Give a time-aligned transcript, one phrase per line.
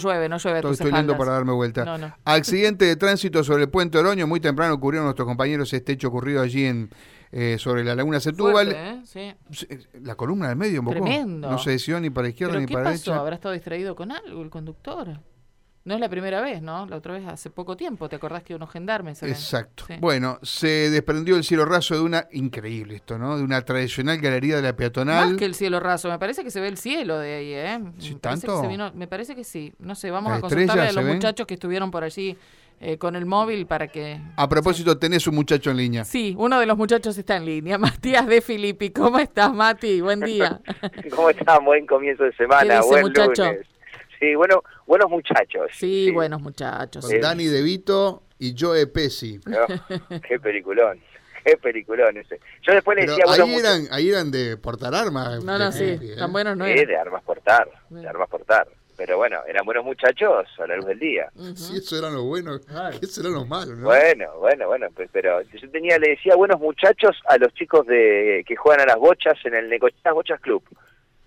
[0.00, 0.58] llueve, no llueve.
[0.58, 1.16] Estoy, estoy espaldas.
[1.16, 1.84] para darme vuelta.
[1.84, 2.16] No, no.
[2.24, 4.26] Accidente de tránsito sobre el puente Oroño.
[4.26, 6.90] Muy temprano ocurrieron nuestros compañeros este hecho ocurrido allí en
[7.30, 8.72] eh, sobre la laguna Setúbal.
[8.72, 9.36] Fuerte, ¿eh?
[9.54, 9.78] Sí.
[10.02, 11.00] La columna del medio, un poco.
[11.00, 11.48] Tremendo.
[11.48, 13.10] No se decidió ni para izquierda ¿Pero ni qué para pasó?
[13.10, 13.20] derecha.
[13.20, 15.20] ¿Habrá estado distraído con algo el conductor?
[15.86, 16.86] No es la primera vez, ¿no?
[16.86, 18.08] La otra vez hace poco tiempo.
[18.08, 19.22] ¿Te acordás que unos gendarmes...
[19.22, 19.84] Exacto.
[19.86, 19.96] Sí.
[20.00, 23.36] Bueno, se desprendió el cielo raso de una, increíble esto, ¿no?
[23.36, 25.28] De una tradicional galería de la peatonal.
[25.30, 26.08] Más que el cielo raso.
[26.08, 27.80] Me parece que se ve el cielo de ahí, ¿eh?
[27.98, 28.62] Sí, me, parece que ¿tanto?
[28.62, 29.74] se vino- me parece que sí.
[29.78, 32.34] No sé, vamos ¿Las a consultarle a estrellas los muchachos que estuvieron por allí
[32.80, 34.18] eh, con el móvil para que...
[34.36, 36.04] A propósito, tenés un muchacho en línea.
[36.06, 37.76] Sí, uno de los muchachos está en línea.
[37.78, 38.88] Matías de Filippi.
[38.88, 40.00] ¿Cómo estás, Mati?
[40.00, 40.62] Buen día.
[41.14, 41.62] ¿Cómo están?
[41.62, 43.44] Buen comienzo de semana, ¿Qué dice, buen muchacho?
[43.44, 43.66] lunes.
[44.24, 45.70] Sí, bueno, buenos muchachos.
[45.72, 47.06] Sí, buenos muchachos.
[47.06, 49.38] Con Dani De Vito y Joe Pesci.
[49.46, 49.66] Oh,
[50.26, 50.98] qué peliculón,
[51.44, 52.40] qué peliculón ese.
[52.62, 55.44] Yo después le decía, buenos ahí eran, ahí eran de portar armas.
[55.44, 55.84] No, no, sí.
[55.84, 56.14] ¿eh?
[56.18, 56.82] Tan buenos no muchachos.
[56.82, 56.94] Eran.
[56.94, 58.66] de armas portar, de armas portar.
[58.96, 61.28] Pero bueno, eran buenos muchachos a la luz del día.
[61.56, 62.96] Si eso eran los buenos, Claro.
[63.00, 63.76] ¿qué serán los malos?
[63.76, 63.86] ¿no?
[63.86, 68.44] Bueno, bueno, bueno, pues, pero yo tenía, le decía buenos muchachos a los chicos de
[68.46, 70.62] que juegan a las bochas en el Necochea Bochas Club.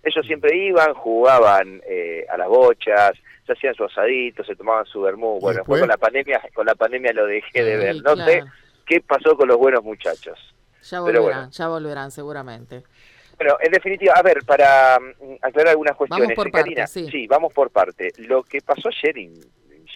[0.07, 3.11] Ellos siempre iban, jugaban eh, a las bochas,
[3.45, 5.39] se hacían su asadito, se tomaban su vermú.
[5.39, 5.81] Bueno, después?
[5.81, 8.03] con la pandemia, con la pandemia lo dejé de Sí, ver.
[8.03, 8.43] No sé
[8.85, 10.37] qué pasó con los buenos muchachos.
[10.83, 11.49] Ya volverán, bueno.
[11.51, 12.83] ya volverán seguramente.
[13.37, 17.27] Bueno, en definitiva, a ver, para mm, aclarar algunas cuestiones, por Karina, partes, sí.
[17.27, 18.11] vamos por parte.
[18.17, 19.17] Lo que pasó ayer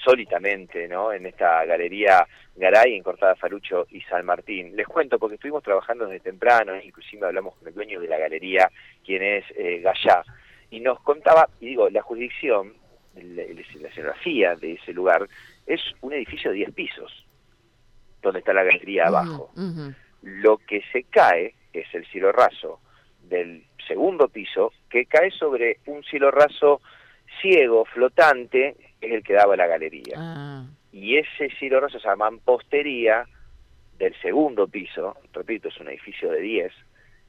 [0.01, 1.13] insólitamente, ¿no?
[1.13, 4.75] En esta galería Garay en Cortada Falucho y San Martín.
[4.75, 8.69] Les cuento porque estuvimos trabajando desde temprano, inclusive hablamos con el dueño de la galería,
[9.05, 10.23] quien es eh, Gallá,
[10.71, 12.73] y nos contaba, y digo, la jurisdicción,
[13.15, 15.27] la, la escenografía de ese lugar,
[15.67, 17.25] es un edificio de 10 pisos,
[18.21, 19.51] donde está la galería abajo.
[20.23, 22.79] Lo que se cae es el cielo raso
[23.23, 26.81] del segundo piso, que cae sobre un cielo raso
[27.41, 30.15] ciego, flotante, es el que daba la galería.
[30.17, 33.25] Ah, Y ese cielo raso, esa mampostería
[33.97, 36.73] del segundo piso, repito, es un edificio de 10,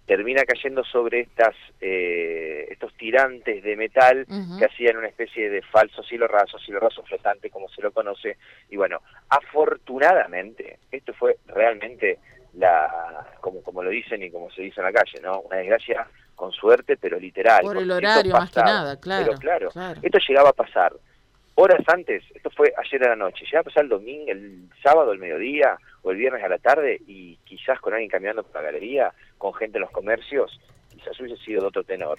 [0.06, 4.26] termina cayendo sobre estas eh, estos tirantes de metal
[4.58, 8.36] que hacían una especie de falso cielo raso, cielo raso flotante como se lo conoce.
[8.68, 12.18] Y bueno, afortunadamente, esto fue realmente
[12.54, 15.40] la como como lo dicen y como se dice en la calle, ¿no?
[15.40, 17.62] Una desgracia con suerte, pero literal.
[17.62, 20.00] Por el horario, más que nada, claro, Pero claro, claro.
[20.02, 20.92] esto llegaba a pasar
[21.54, 25.10] horas antes, esto fue ayer a la noche, llegaba a pasar el domingo, el sábado
[25.12, 28.62] al mediodía o el viernes a la tarde y quizás con alguien caminando por la
[28.70, 30.60] galería, con gente en los comercios,
[30.90, 32.18] quizás hubiese sido de otro tenor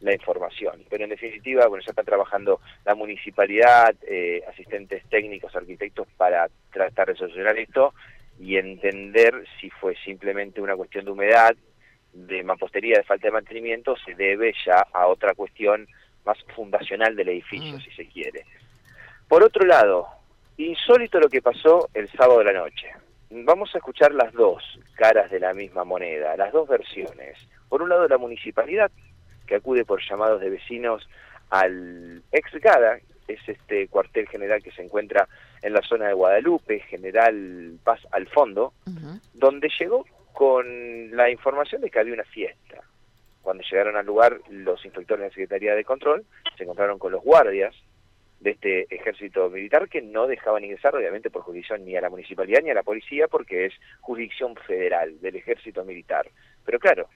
[0.00, 0.82] la información.
[0.90, 7.08] Pero en definitiva, bueno, ya está trabajando la municipalidad, eh, asistentes técnicos, arquitectos para tratar
[7.08, 7.94] de solucionar esto
[8.40, 11.54] y entender si fue simplemente una cuestión de humedad,
[12.12, 15.86] de mampostería, de falta de mantenimiento, se debe ya a otra cuestión
[16.24, 17.80] más fundacional del edificio, Mm.
[17.80, 18.44] si se quiere.
[19.28, 20.06] Por otro lado,
[20.56, 22.92] insólito lo que pasó el sábado de la noche.
[23.30, 24.62] Vamos a escuchar las dos
[24.94, 27.38] caras de la misma moneda, las dos versiones.
[27.68, 28.90] Por un lado, la municipalidad,
[29.46, 31.08] que acude por llamados de vecinos
[31.48, 35.28] al ex GADA, es este cuartel general que se encuentra
[35.62, 38.74] en la zona de Guadalupe, General Paz al fondo,
[39.32, 42.82] donde llegó con la información de que había una fiesta.
[43.42, 46.24] Cuando llegaron al lugar los inspectores de la Secretaría de Control
[46.56, 47.74] se encontraron con los guardias
[48.42, 52.60] de este ejército militar que no dejaban ingresar, obviamente por jurisdicción ni a la municipalidad
[52.62, 56.28] ni a la policía, porque es jurisdicción federal del ejército militar.
[56.64, 57.08] Pero claro,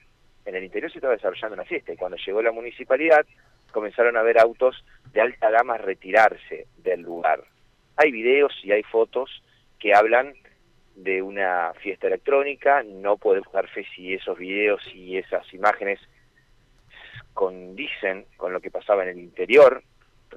[0.45, 3.25] en el interior se estaba desarrollando una fiesta y cuando llegó la municipalidad
[3.73, 7.43] comenzaron a ver autos de alta gama retirarse del lugar.
[7.97, 9.43] Hay videos y hay fotos
[9.79, 10.33] que hablan
[10.95, 15.99] de una fiesta electrónica, no podemos dar fe si esos videos y esas imágenes
[17.33, 19.83] condicen con lo que pasaba en el interior,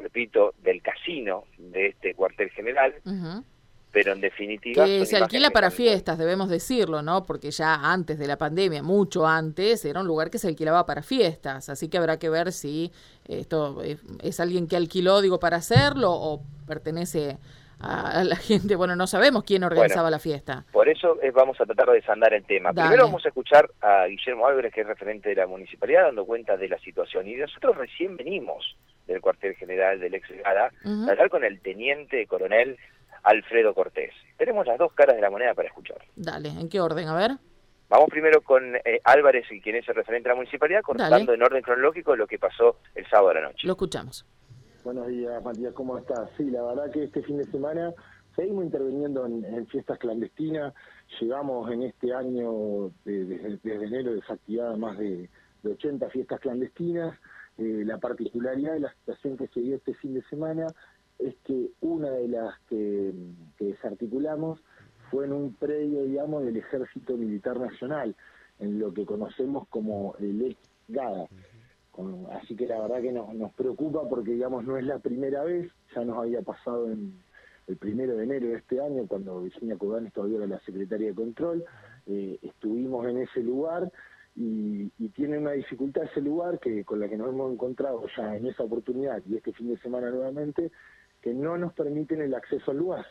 [0.00, 2.94] repito, del casino de este cuartel general,
[3.92, 4.84] pero en definitiva...
[4.84, 7.24] Que se alquila para fiestas, debemos decirlo, ¿no?
[7.24, 11.02] Porque ya antes de la pandemia, mucho antes, era un lugar que se alquilaba para
[11.02, 11.68] fiestas.
[11.68, 12.92] Así que habrá que ver si
[13.26, 17.38] esto es, es alguien que alquiló, digo, para hacerlo o pertenece
[17.80, 18.76] a, la gente.
[18.76, 20.64] Bueno, no sabemos quién organizaba la fiesta.
[20.72, 22.72] Por eso eh, vamos a tratar de desandar el tema.
[22.72, 22.88] Dale.
[22.88, 26.56] Primero vamos a escuchar a Guillermo Álvarez, que es referente de la municipalidad, dando cuenta
[26.56, 27.26] de la situación.
[27.26, 28.76] Y nosotros recién venimos
[29.12, 31.08] del cuartel general del ex Gada Ujú.
[31.08, 32.78] a hablar con el teniente coronel
[33.22, 34.12] Alfredo Cortés.
[34.38, 35.98] Tenemos las dos caras de la moneda para escuchar.
[36.16, 37.08] Dale, ¿en qué orden?
[37.08, 37.32] A ver.
[37.88, 41.34] Vamos primero con eh, Álvarez, quien es el referente de la municipalidad, contando Dale.
[41.34, 43.66] en orden cronológico lo que pasó el sábado de la noche.
[43.66, 44.24] Lo escuchamos.
[44.84, 46.30] Buenos días, Matías, ¿cómo estás?
[46.36, 47.92] Sí, la verdad que este fin de semana
[48.36, 50.72] seguimos interviniendo en, en fiestas clandestinas.
[51.20, 55.28] Llevamos en este año, de- desde, desde enero, desactivadas más de,
[55.62, 57.18] de 80 fiestas clandestinas.
[57.60, 60.66] Eh, la particularidad de la situación que se dio este fin de semana
[61.18, 63.12] es que una de las que,
[63.58, 64.62] desarticulamos
[65.10, 68.16] fue en un predio, digamos, del Ejército Militar Nacional,
[68.60, 70.56] en lo que conocemos como el
[70.88, 71.26] GADA.
[72.32, 76.02] así que la verdad que nos, preocupa porque, digamos, no es la primera vez, ya
[76.02, 77.22] nos había pasado en
[77.66, 81.14] el primero de enero de este año, cuando Virginia Cubanes todavía era la secretaria de
[81.14, 81.62] Control,
[82.06, 83.92] eh, estuvimos en ese lugar
[84.36, 88.46] y, tiene una dificultad ese lugar que con la que nos hemos encontrado ya en
[88.46, 90.70] esa oportunidad y este fin de semana nuevamente,
[91.20, 93.04] que no nos permiten el acceso al lugar.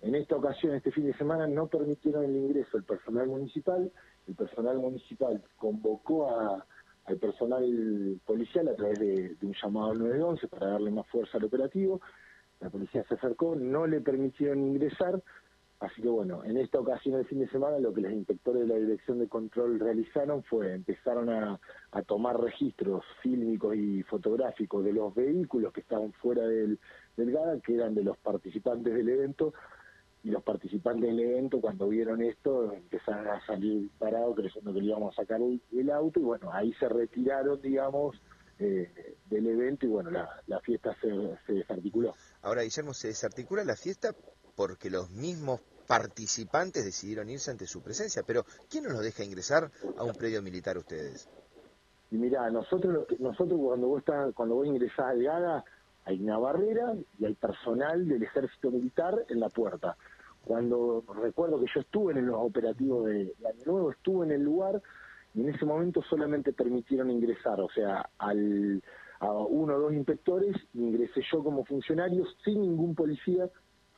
[0.00, 3.92] En esta ocasión, este fin de semana, no permitieron el ingreso al personal municipal.
[4.26, 6.30] El personal municipal convocó
[7.04, 11.36] al personal policial a través de, de un llamado al 911 para darle más fuerza
[11.36, 12.00] al operativo.
[12.60, 15.22] La policía se acercó, no le permitieron ingresar,
[15.80, 18.68] Así que bueno, en esta ocasión el fin de semana lo que los inspectores de
[18.68, 21.58] la Dirección de Control realizaron fue empezaron a,
[22.06, 26.78] tomar registros fílmicos y fotográficos de los vehículos que estaban fuera del,
[27.16, 29.54] del GADA, que eran de los participantes del evento,
[30.22, 34.86] y los participantes del evento cuando vieron esto empezaron a salir parados creyendo que le
[34.86, 38.20] íbamos a sacar el, auto y bueno, ahí se retiraron, digamos,
[38.58, 41.08] eh, del evento y bueno, la, la fiesta se,
[41.46, 42.14] se desarticuló.
[42.42, 44.14] Ahora, Guillermo, ¿se desarticula la fiesta
[44.54, 48.22] porque los mismos participantes decidieron irse ante su presencia.
[48.26, 51.28] Pero, ¿quién nos deja ingresar a un predio militar ustedes?
[52.10, 55.64] Y mira, nosotros nosotros cuando vos estás, cuando vos ingresás al GADA,
[56.04, 59.96] hay una barrera y hay personal del ejército militar en la puerta.
[60.44, 64.82] Cuando recuerdo que yo estuve en los operativos de, Año Nuevo, estuve en el lugar
[65.34, 68.82] y en ese momento solamente permitieron ingresar, o sea, al,
[69.20, 73.48] a uno o dos inspectores, ingresé yo como funcionario sin ningún policía,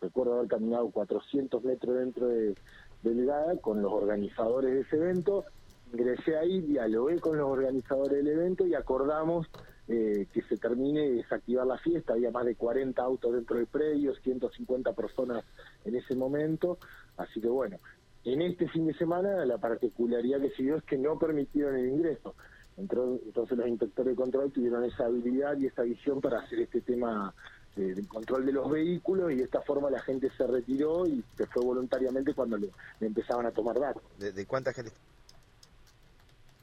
[0.02, 2.54] recuerdo haber caminado 400 metros dentro de,
[3.02, 5.44] del con los organizadores de ese evento,
[5.92, 9.46] ingresé ahí, dialogué con los organizadores del evento y acordamos
[9.88, 13.66] eh, que se termine de desactivar la fiesta, había más de 40 autos dentro del
[13.66, 15.44] predio, 150 personas
[15.84, 16.78] en ese momento,
[17.16, 17.78] así que bueno,
[18.24, 21.88] en este fin de semana la particularidad que se dio es que no permitieron el
[21.88, 22.34] ingreso.
[22.76, 27.34] Entonces los inspectores de control tuvieron esa habilidad y esa visión para hacer este tema
[27.76, 31.46] del control de los vehículos y de esta forma la gente se retiró y se
[31.46, 32.68] fue voluntariamente cuando le,
[33.00, 34.02] empezaban a tomar datos.
[34.18, 34.92] ¿De, cuánta gente?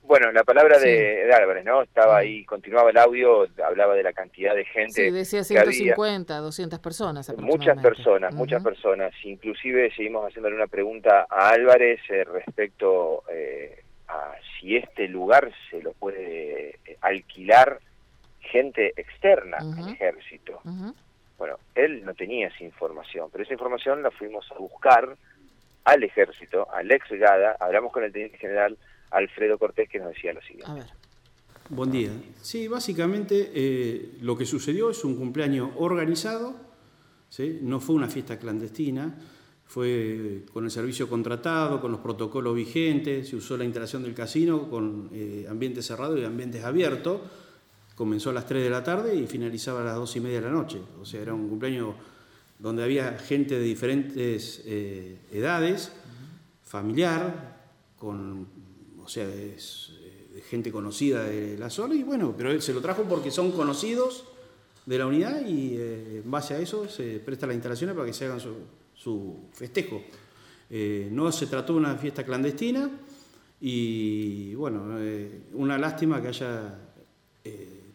[0.04, 1.84] Bueno, la palabra de, Álvarez, ¿no?
[1.84, 5.06] Estaba ahí, continuaba el audio, hablaba de la cantidad de gente.
[5.06, 7.32] Sí, decía 150, 200 personas.
[7.38, 9.14] Muchas personas, muchas personas.
[9.24, 15.82] Inclusive seguimos haciéndole una pregunta a Álvarez eh, respecto eh, a si este lugar se
[15.84, 17.80] lo puede eh, alquilar
[18.42, 20.62] gente externa al ejército.
[21.38, 25.16] Bueno, él no tenía esa información, pero esa información la fuimos a buscar
[25.86, 28.78] al ejército, al ex GADA, hablamos con el teniente general
[29.12, 30.82] Alfredo Cortés que nos decía lo siguiente.
[30.82, 30.86] A
[31.70, 32.10] Buen día.
[32.42, 36.56] Sí, básicamente eh, lo que sucedió es un cumpleaños organizado,
[37.30, 37.60] ¿sí?
[37.62, 39.16] no fue una fiesta clandestina,
[39.66, 44.68] fue con el servicio contratado, con los protocolos vigentes, se usó la instalación del casino
[44.68, 47.22] con eh, ambientes cerrados y ambientes abiertos
[48.00, 50.48] comenzó a las 3 de la tarde y finalizaba a las 2 y media de
[50.48, 50.80] la noche.
[51.02, 51.96] O sea, era un cumpleaños
[52.58, 55.92] donde había gente de diferentes eh, edades,
[56.64, 57.60] familiar,
[57.98, 58.48] con,
[59.04, 59.58] o sea, eh,
[60.50, 64.24] gente conocida de la zona, y bueno, pero él se lo trajo porque son conocidos
[64.86, 68.14] de la unidad y eh, en base a eso se presta la instalación para que
[68.14, 70.02] se hagan su, festejo.
[71.12, 72.90] no se trató de una fiesta clandestina
[73.60, 74.86] y bueno,
[75.52, 76.80] una lástima que haya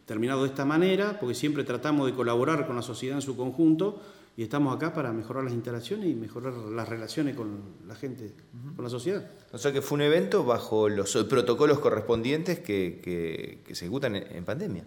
[0.06, 4.00] terminado de esta manera, porque siempre tratamos de colaborar con la sociedad en su conjunto
[4.36, 8.32] y estamos acá para mejorar las instalaciones y mejorar las relaciones con la gente,
[8.74, 9.30] con la sociedad.
[9.52, 14.84] O sea que fue un evento bajo los protocolos correspondientes que, se ejecutan en, pandemia.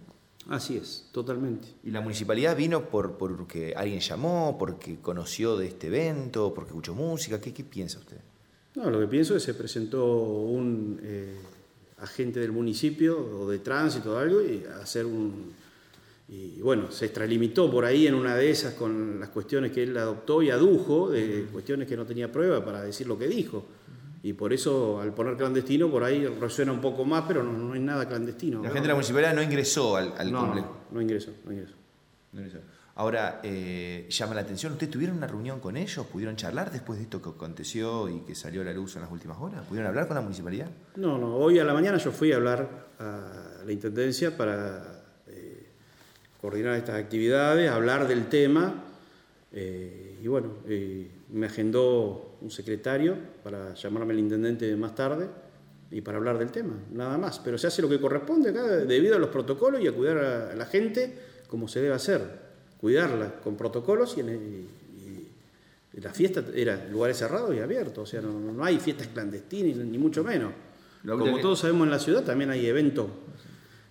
[0.49, 1.67] Así es, totalmente.
[1.83, 6.93] ¿Y la municipalidad vino por porque alguien llamó, porque conoció de este evento, porque escuchó
[6.93, 7.39] música?
[7.39, 8.17] ¿Qué, piensa usted?
[8.75, 10.99] No, lo que pienso es que se presentó un...
[11.03, 11.37] Eh,
[11.99, 15.53] agente del municipio o de tránsito o algo y hacer un...
[16.29, 19.95] Y bueno, se extralimitó por ahí en una de esas con las cuestiones que él
[19.95, 23.65] adoptó y adujo, de cuestiones que no tenía prueba para decir lo que dijo.
[24.23, 27.73] Y por eso, al poner clandestino, por ahí resuena un poco más, pero no, no
[27.73, 28.61] hay nada clandestino.
[28.61, 30.53] La gente de la municipalidad no ingresó al, al no,
[30.91, 31.75] No, ingresó, no ingresó.
[32.33, 32.59] No ingresó.
[32.99, 36.03] Ahora, eh, llama la atención, ¿ustedes tuvieron una reunión con ellos?
[36.07, 39.11] ¿Pudieron charlar después de esto que aconteció y que salió a la luz en las
[39.11, 39.63] últimas horas?
[39.67, 40.65] ¿Pudieron hablar con la municipalidad?
[40.95, 45.67] No, no, hoy a la mañana yo fui a hablar a la Intendencia para eh,
[46.41, 48.83] coordinar estas actividades, hablar del tema
[49.53, 50.53] eh, y bueno,
[51.29, 55.27] me agendó un secretario para llamarme al Intendente más tarde
[55.91, 57.37] y para hablar del tema, nada más.
[57.37, 60.55] Pero se hace lo que corresponde acá debido a los protocolos y a cuidar a
[60.55, 61.13] la gente
[61.47, 62.46] como se debe hacer
[62.79, 64.67] cuidarla con protocolos y, en el-
[65.93, 69.77] y la fiesta era lugares cerrados y abiertos, o sea, no, no hay fiestas clandestinas
[69.77, 70.51] ni, mucho menos.
[71.03, 73.07] Lo Como todos sabemos en la ciudad también hay eventos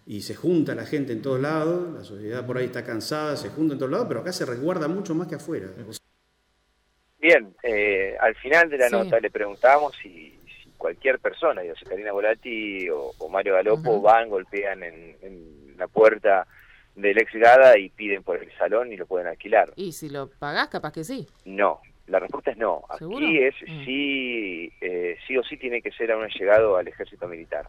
[0.07, 3.49] y se junta la gente en todos lados, la sociedad por ahí está cansada, se
[3.49, 5.67] junta en todos lados, pero acá se resguarda mucho más que afuera.
[5.89, 6.01] O sea,
[7.19, 8.93] Bien, eh, al final de la Sí.
[8.93, 14.01] nota le preguntamos si, si cualquier persona, digo, si Karina Volati o, o Mario Galopo
[14.01, 16.47] van, golpean en, en la puerta
[16.97, 19.71] del ex Gada y piden por el salón y lo pueden alquilar.
[19.77, 21.27] Y si lo pagás, capaz que sí.
[21.45, 22.83] No, la respuesta es no.
[22.99, 23.19] ¿Seguro?
[23.19, 23.85] Aquí es Mm.
[23.85, 27.69] sí, eh, sí o sí tiene que ser a un llegado al ejército militar.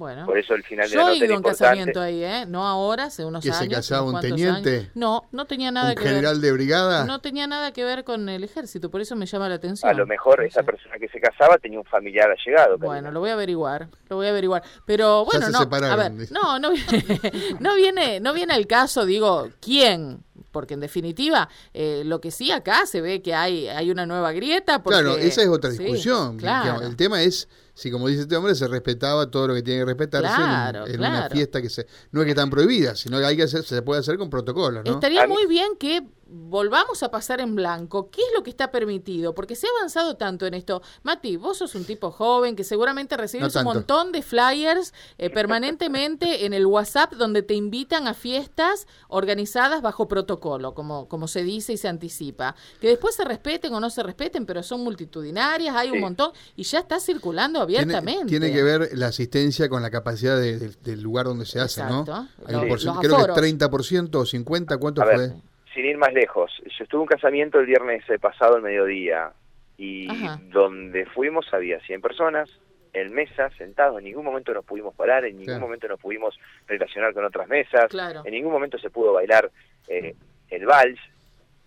[0.00, 0.24] Bueno.
[0.24, 1.62] Por eso el final de Yo la he nota ido era a un importante.
[1.64, 2.46] casamiento ahí, ¿eh?
[2.48, 3.74] No ahora, hace unos ¿Que se años.
[3.74, 4.76] casaba unos un cuantos teniente?
[4.78, 4.90] años.
[4.94, 7.00] No, no tenía nada ¿Un que general de brigada?
[7.00, 7.06] ver.
[7.06, 9.90] No tenía nada que ver con el ejército, por eso me llama la atención.
[9.90, 12.78] A lo mejor No esa persona que se casaba tenía un familiar allegado.
[12.78, 12.86] Karina.
[12.86, 14.62] Bueno, lo voy a averiguar, lo voy a averiguar.
[14.86, 16.32] Pero Ya bueno, se no, a separaron, ver, dice.
[16.32, 22.02] no, no, viene- no viene, no viene al caso, digo, quién, porque en definitiva, eh,
[22.04, 24.82] lo que sí acá se ve que hay, hay una nueva grieta.
[24.82, 26.36] Porque, Claro, esa es otra Sí, discusión.
[26.36, 26.82] claro.
[26.82, 27.48] El tema es
[27.80, 30.86] si, como dice este hombre, se respetaba todo lo que tiene que respetarse en Claro,
[30.86, 33.64] en, una fiesta que se, no es que están prohibidas, sino que hay que hacer,
[33.64, 34.92] se puede hacer con protocolos, ¿no?
[34.92, 36.02] Estaría muy bien que
[36.32, 38.08] volvamos a pasar en blanco.
[38.10, 39.34] ¿Qué es lo que está permitido?
[39.34, 40.80] Porque se ha avanzado tanto en esto.
[41.02, 45.30] Mati, vos sos un tipo joven que seguramente recibes No un montón de flyers eh,
[45.30, 51.42] permanentemente en el WhatsApp donde te invitan a fiestas organizadas bajo protocolo, como, como se
[51.42, 52.54] dice y se anticipa.
[52.80, 56.62] Que después se respeten o no se respeten, pero son multitudinarias, hay un montón y
[56.62, 58.26] ya está circulando abiertamente.
[58.26, 61.82] tiene que ver la asistencia con la capacidad de- de- del lugar donde se hace,
[61.84, 62.00] ¿no?
[62.00, 62.28] Exacto.
[62.46, 62.60] Hay un
[63.00, 63.36] creo que aforos.
[63.36, 65.40] 30% o 50%, ¿cuánto A ver, fue?
[65.74, 69.32] Sin ir más lejos, yo estuve en un casamiento el viernes eh, pasado al mediodía
[69.78, 70.38] y Ajá.
[70.50, 72.50] donde fuimos había 100 personas
[72.92, 76.36] en mesas, sentados, en ningún momento nos pudimos parar, en ningún momento nos pudimos
[76.66, 78.22] relacionar con otras mesas, Claro.
[78.24, 79.50] en ningún momento se pudo bailar
[79.88, 80.14] eh,
[80.50, 80.98] el vals,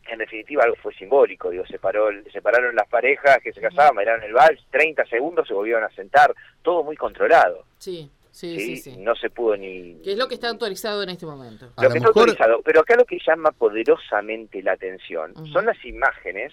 [0.10, 3.62] en definitiva algo fue simbólico, digo, se, paró, el- se pararon las parejas que se
[3.62, 8.60] casaban, bailaron el vals, 30 segundos se volvieron a sentar, todo muy controlado, Sí, sí,
[8.60, 8.78] ¿sí?
[8.78, 9.96] sí, no se pudo ni...
[10.04, 11.72] Que es lo que está autorizado en este momento.
[11.78, 12.62] Lo lo que está mejor- autorizado.
[12.66, 16.52] Pero acá lo que llama poderosamente la atención son las imágenes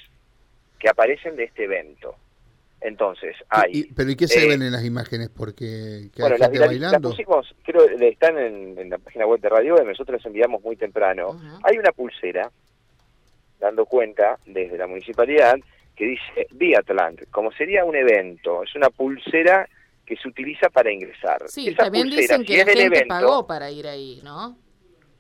[0.79, 2.15] que aparecen de este evento.
[2.83, 3.71] Entonces, hay...
[3.73, 5.29] Y- pero ¿y qué se eh, ven en las imágenes?
[5.29, 7.11] Porque que bueno, hay las, gente virali- las bailando.
[7.11, 10.63] pusimos, creo, que están en, en la página web de Radio M, nosotros las enviamos
[10.63, 11.39] muy temprano.
[11.65, 12.51] Hay una pulsera,
[13.59, 15.57] dando cuenta desde la municipalidad,
[15.95, 19.69] que dice Biatlant, como sería un evento, es una pulsera
[20.11, 21.39] que se utiliza para ingresar.
[21.47, 24.57] Sí, Esa también pulsera, dicen si que la gente evento, pagó para ir ahí, ¿no?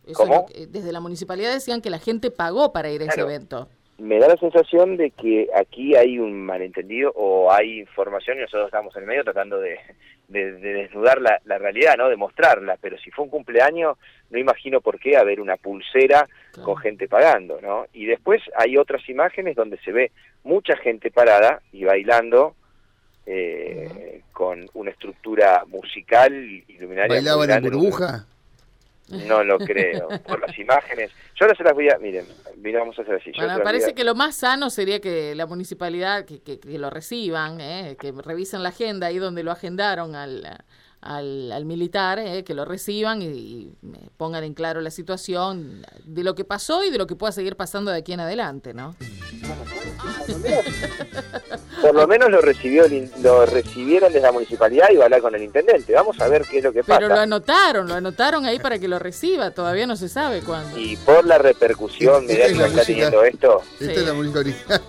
[0.05, 3.69] Que- desde la municipalidad decían que la gente pagó para ir a ese evento.
[3.99, 8.65] me da la sensación de que aquí hay un malentendido o hay información y nosotros
[8.67, 9.79] estamos en el medio tratando de,
[10.27, 12.09] de- de desnudar la, la realidad, ¿no?
[12.09, 13.99] De mostrarla, pero si fue un cumpleaños,
[14.31, 16.65] no imagino por qué haber una pulsera Claro.
[16.65, 17.87] con gente pagando, ¿no?
[17.93, 20.11] Y después hay otras imágenes donde se ve
[20.45, 22.57] mucha gente parada y bailando
[23.27, 27.09] eh, con una estructura musical y luminaria.
[27.17, 28.27] ¿Bailaban en burbuja?
[29.09, 31.11] No lo creo, por las imágenes.
[31.35, 32.25] Yo ahora se las voy a, miren,
[32.59, 33.33] mira, vamos a hacer así.
[33.37, 36.79] Bueno, me parece a- que lo más sano sería que la municipalidad, que, que- que
[36.79, 37.97] lo reciban, ¿eh?
[38.01, 40.47] que revisen la agenda ahí donde lo agendaron al,
[41.01, 42.45] al, al militar, ¿eh?
[42.45, 46.85] que lo reciban y, y me pongan en claro la situación de lo que pasó
[46.85, 48.95] y de lo que pueda seguir pasando de aquí en adelante, ¿no?
[51.81, 52.85] Por lo menos lo recibió
[53.23, 55.93] lo recibieron desde la municipalidad y va a hablar con el intendente.
[55.95, 57.23] Vamos a ver qué es lo que Pero lo pasa.
[57.23, 60.79] anotaron, lo anotaron ahí para que lo reciba, todavía no se sabe cuándo.
[60.79, 64.01] Y por la repercusión Esta es mediática la que está teniendo esto, Esta Sí.
[64.01, 64.81] es la música original.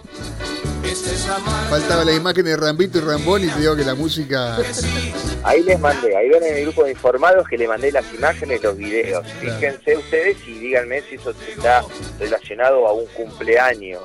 [1.69, 4.57] Faltaba la imagen de Rambito y Rambón y te digo que la música...
[5.43, 8.61] ahí les mandé, ahí ven en el grupo de informados que le mandé las imágenes,
[8.61, 9.25] los videos.
[9.39, 9.55] Claro.
[9.59, 11.83] Fíjense ustedes y díganme si eso está
[12.19, 14.03] relacionado a un cumpleaños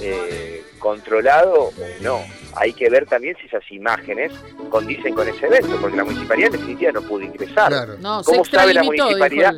[0.00, 1.72] eh, controlado o
[2.02, 2.20] no.
[2.56, 4.30] Hay que ver también si esas imágenes
[4.68, 7.68] condicen con ese evento, porque la municipalidad en definitiva no pudo ingresar.
[7.72, 7.96] Claro.
[7.98, 9.54] No, se ¿Cómo sabe la municipalidad?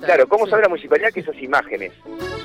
[0.00, 0.50] Claro, ¿cómo Sí.
[0.52, 1.92] sabe la municipalidad que esas imágenes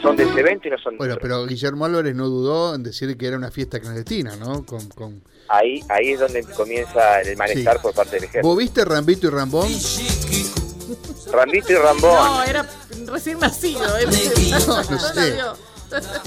[0.01, 2.83] son de ese evento y no son de Bueno, pero Guillermo Álvarez no dudó en
[2.83, 4.65] decir que era una fiesta clandestina, ¿no?
[4.65, 5.23] Con, con...
[5.47, 7.81] Ahí, ahí es donde comienza el malestar Sí.
[7.83, 8.47] por parte del ejército.
[8.47, 9.67] ¿Vos viste Rambito y Rambón?
[11.31, 12.11] Rambito y Rambón.
[12.13, 12.69] No, era
[13.07, 13.97] recién nacido.
[13.97, 14.11] Era,
[14.67, 15.37] No, no sé.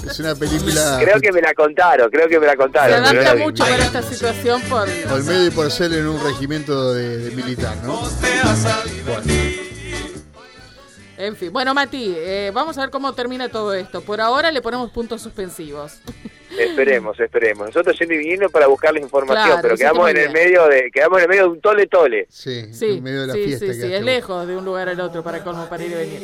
[0.07, 0.97] Es una película.
[1.01, 3.05] Creo que me la contaron, creo que me la contaron.
[3.05, 4.87] Se adapta mucho para esta situación por.
[5.11, 8.01] Olmedo y Porcel en un regimiento de, militar, ¿no?
[11.17, 13.99] En fin, bueno Mati, eh, vamos a ver cómo termina todo esto.
[14.01, 15.99] Por ahora le ponemos puntos suspensivos.
[16.57, 17.67] Esperemos, esperemos.
[17.67, 21.19] Nosotros yendo y viniendo para buscarles información, claro, pero quedamos en el medio de, quedamos
[21.19, 22.25] en el medio de un tole tole.
[22.29, 23.73] Sí, sí en medio de la sí, fiesta.
[23.73, 26.21] Sí, es lejos de un lugar al otro para para ir y venir.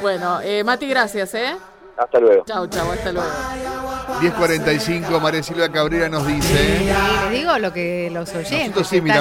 [0.00, 1.56] Bueno, eh, Mati, gracias, eh.
[1.96, 2.44] Hasta luego.
[2.44, 3.28] Chau, chau, hasta luego.
[4.20, 6.78] 10.45, María Silvia Cabrera nos dice.
[6.78, 8.60] Sí, les digo lo que los oyentes.
[8.60, 9.14] Nosotros sí, miramos.